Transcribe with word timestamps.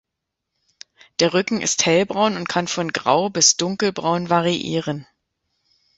Der 1.19 1.35
Rücken 1.35 1.61
ist 1.61 1.85
hellbraun 1.85 2.35
und 2.35 2.49
kann 2.49 2.67
von 2.67 2.91
grau 2.91 3.29
bis 3.29 3.55
dunkelbraun 3.55 4.31
variieren. 4.31 5.05